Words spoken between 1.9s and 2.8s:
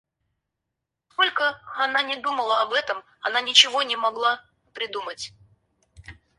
ни думала об